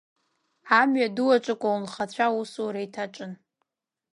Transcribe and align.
Амҩаду 0.79 1.29
аҿы 1.35 1.53
аколнхацәа 1.55 2.25
аусура 2.27 2.79
еиҭаҿын. 2.81 3.31